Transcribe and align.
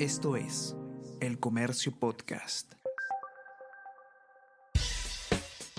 Esto 0.00 0.34
es 0.34 0.74
El 1.20 1.38
Comercio 1.38 1.92
Podcast. 1.96 2.72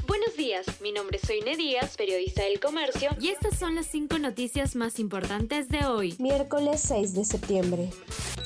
Buenos 0.08 0.38
días, 0.38 0.66
mi 0.80 0.94
nombre 0.94 1.18
es 1.22 1.28
Soine 1.28 1.58
Díaz, 1.58 1.98
periodista 1.98 2.44
del 2.44 2.62
Comercio, 2.62 3.10
y 3.20 3.28
estas 3.28 3.60
son 3.60 3.76
las 3.76 3.88
cinco 3.88 4.18
noticias 4.18 4.78
más 4.78 5.00
importantes 5.00 5.68
de 5.68 5.86
hoy. 5.86 6.16
Miércoles 6.20 6.80
6 6.86 7.14
de 7.14 7.26
septiembre. 7.26 7.90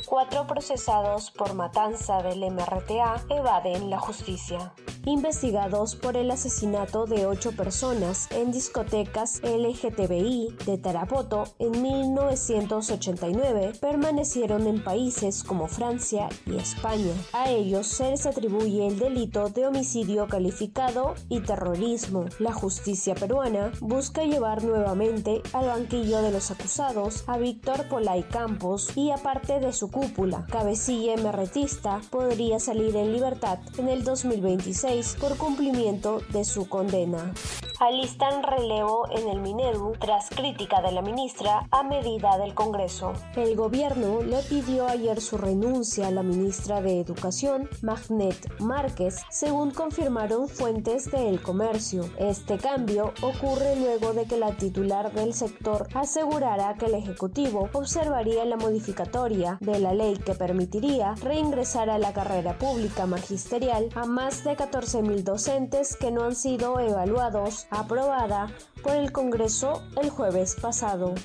Cuatro 0.08 0.48
procesados 0.48 1.30
por 1.30 1.54
matanza 1.54 2.24
del 2.24 2.40
MRTA 2.40 3.24
evaden 3.30 3.92
la 3.92 4.00
justicia 4.00 4.74
investigados 5.06 5.96
por 5.96 6.18
el 6.18 6.32
asesinato 6.32 7.06
de 7.06 7.26
ocho 7.26 7.52
personas 7.52 8.28
en 8.32 8.52
discotecas 8.52 9.42
LGTBI 9.44 10.56
de 10.66 10.78
Tarapoto 10.78 11.44
en 11.60 11.82
1989, 11.82 13.74
permanecieron 13.80 14.68
en 14.68 14.84
países 14.84 15.44
como 15.44 15.68
Francia 15.68 16.30
y 16.46 16.58
España. 16.58 17.14
A 17.34 17.50
ellos 17.50 17.88
se 17.88 18.12
les 18.12 18.26
atribuye 18.26 18.88
el 18.88 19.00
delito 19.00 19.50
de 19.50 19.68
homicidio 19.68 20.28
calificado 20.28 21.16
y 21.30 21.42
terrorismo. 21.42 22.26
La 22.40 22.54
justicia 22.54 23.16
peruana 23.16 23.72
busca 23.80 24.24
llevar 24.24 24.64
nuevamente 24.64 25.42
al 25.54 25.68
banquillo 25.68 26.22
de 26.22 26.32
los 26.32 26.52
acusados 26.52 27.24
a 27.28 27.38
Víctor 27.38 27.88
Polay 27.88 28.24
Campos 28.24 28.96
y 28.96 29.12
aparte 29.12 29.60
de 29.60 29.74
su 29.74 29.90
cúpula, 29.90 30.46
cabecilla 30.50 31.14
emerretista, 31.14 32.02
podría 32.10 32.60
salir 32.60 32.96
en 32.96 33.14
libertad 33.14 33.60
en 33.78 33.88
el 33.88 34.04
2026 34.04 34.99
por 35.00 35.38
cumplimiento 35.38 36.22
de 36.34 36.44
su 36.44 36.68
condena. 36.68 37.34
Alistan 37.80 38.44
relevo 38.44 39.08
en 39.10 39.30
el 39.30 39.40
Minedu 39.40 39.94
tras 39.98 40.30
crítica 40.30 40.82
de 40.82 40.92
la 40.92 41.02
ministra 41.02 41.66
a 41.72 41.82
medida 41.82 42.38
del 42.38 42.54
Congreso. 42.54 43.14
El 43.38 43.56
gobierno 43.56 44.22
le 44.22 44.42
pidió 44.42 44.86
ayer 44.86 45.22
su 45.22 45.38
renuncia 45.38 46.08
a 46.08 46.12
la 46.12 46.22
ministra 46.22 46.82
de 46.82 47.00
Educación, 47.00 47.70
Magnet 47.82 48.36
Márquez, 48.60 49.24
según 49.30 49.72
confirmaron 49.72 50.50
fuentes 50.50 51.10
de 51.10 51.30
El 51.30 51.42
Comercio. 51.42 52.04
Este 52.18 52.58
cambio 52.58 53.14
ocurre 53.22 53.78
luego 53.78 54.12
de 54.12 54.26
que 54.26 54.36
la 54.36 54.58
titular 54.58 55.14
del 55.14 55.34
sector 55.34 55.88
asegurara 55.94 56.76
que 56.76 56.88
el 56.88 56.96
Ejecutivo 56.96 57.70
observaría 57.72 58.44
la 58.44 58.58
modificatoria 58.58 59.58
de 59.62 59.80
la 59.80 59.94
ley 59.94 60.18
que 60.18 60.36
permitiría 60.36 61.16
reingresar 61.24 61.90
a 61.90 61.98
la 61.98 62.12
carrera 62.12 62.58
pública 62.58 63.06
magisterial 63.06 63.88
a 63.96 64.06
más 64.06 64.44
de 64.44 64.58
14 64.58 64.79
mil 65.02 65.24
docentes 65.24 65.98
que 65.98 66.10
no 66.10 66.24
han 66.24 66.36
sido 66.36 66.80
evaluados, 66.80 67.68
aprobada 67.70 68.48
por 68.82 68.96
el 68.96 69.12
Congreso 69.12 69.84
el 70.02 70.10
jueves 70.10 70.56
pasado. 70.56 71.16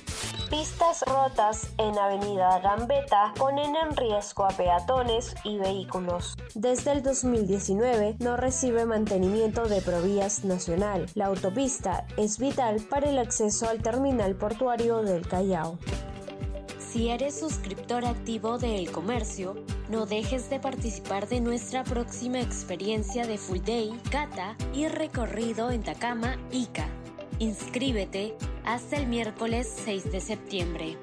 Pistas 0.49 1.03
rotas 1.07 1.69
en 1.77 1.97
Avenida 1.97 2.59
Gambetta 2.59 3.33
ponen 3.37 3.75
en 3.75 3.95
riesgo 3.95 4.45
a 4.45 4.49
peatones 4.49 5.35
y 5.43 5.57
vehículos. 5.57 6.35
Desde 6.53 6.91
el 6.91 7.01
2019 7.01 8.17
no 8.19 8.35
recibe 8.35 8.85
mantenimiento 8.85 9.67
de 9.67 9.81
Provías 9.81 10.43
Nacional. 10.43 11.05
La 11.15 11.27
autopista 11.27 12.05
es 12.17 12.37
vital 12.37 12.81
para 12.89 13.09
el 13.09 13.19
acceso 13.19 13.69
al 13.69 13.81
terminal 13.81 14.35
portuario 14.35 15.01
del 15.01 15.27
Callao. 15.27 15.79
Si 16.95 17.09
eres 17.09 17.37
suscriptor 17.37 18.05
activo 18.05 18.57
de 18.57 18.77
El 18.79 18.89
Comercio, 18.89 19.57
no 19.89 20.05
dejes 20.05 20.49
de 20.49 20.61
participar 20.61 21.27
de 21.27 21.41
nuestra 21.41 21.83
próxima 21.83 22.39
experiencia 22.39 23.27
de 23.27 23.37
Full 23.37 23.59
Day, 23.65 23.99
Cata 24.09 24.55
y 24.73 24.87
recorrido 24.87 25.71
en 25.71 25.83
Takama, 25.83 26.37
Ica. 26.51 26.87
Inscríbete 27.39 28.37
hasta 28.63 28.95
el 28.95 29.07
miércoles 29.07 29.69
6 29.83 30.09
de 30.09 30.21
septiembre. 30.21 30.97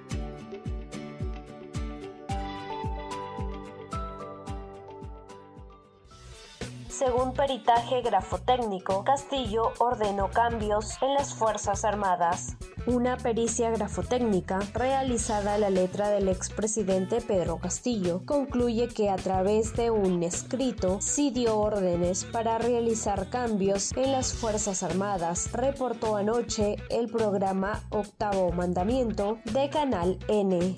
Según 6.89 7.35
peritaje 7.35 8.01
grafotécnico, 8.01 9.05
Castillo 9.05 9.75
ordenó 9.79 10.31
cambios 10.31 10.97
en 11.03 11.13
las 11.13 11.35
Fuerzas 11.35 11.85
Armadas. 11.85 12.57
Una 12.87 13.17
pericia 13.17 13.71
grafotécnica 13.71 14.59
realizada 14.75 15.55
a 15.55 15.59
la 15.59 15.71
letra 15.71 16.11
del 16.11 16.29
expresidente 16.29 17.21
Pedro 17.21 17.59
Castillo 17.59 18.23
concluye 18.27 18.89
que 18.89 19.09
a 19.09 19.15
través 19.15 19.77
de 19.77 19.93
un 19.93 20.25
escrito 20.25 21.01
sí 21.01 21.31
dio 21.31 21.61
órdenes 21.61 22.25
para 22.25 22.59
realizar 22.59 23.31
cambios 23.31 23.93
en 23.97 24.11
las 24.11 24.33
Fuerzas 24.33 24.83
Armadas, 24.83 25.53
reportó 25.53 26.17
anoche 26.17 26.75
el 26.91 27.07
programa 27.07 27.85
Octavo 27.91 28.51
Mandamiento 28.51 29.39
de 29.45 29.71
Canal 29.71 30.19
N 30.27 30.75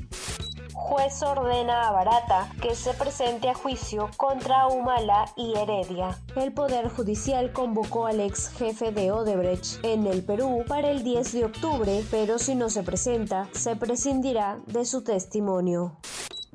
juez 0.75 1.23
ordena 1.23 1.89
a 1.89 1.93
Barata 1.93 2.51
que 2.61 2.75
se 2.75 2.93
presente 2.95 3.49
a 3.49 3.55
juicio 3.55 4.11
contra 4.17 4.67
Humala 4.67 5.33
y 5.37 5.55
Heredia. 5.55 6.19
El 6.37 6.53
Poder 6.53 6.89
Judicial 6.89 7.53
convocó 7.53 8.07
al 8.07 8.21
ex 8.21 8.51
jefe 8.51 8.93
de 8.93 9.13
Odebrecht 9.13 9.85
en 9.85 10.07
el 10.07 10.25
Perú 10.25 10.65
para 10.69 10.91
el 10.91 11.03
10 11.03 11.33
de 11.33 11.45
octubre, 11.45 12.05
pero 12.11 12.39
si 12.39 12.55
no 12.55 12.69
se 12.69 12.83
presenta, 12.83 13.49
se 13.53 13.77
prescindirá 13.77 14.61
de 14.67 14.85
su 14.85 15.03
testimonio. 15.03 15.99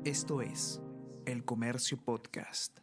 Esto 0.04 0.42
es 0.42 0.80
El 1.26 1.44
Comercio 1.44 1.98
Podcast. 2.04 2.78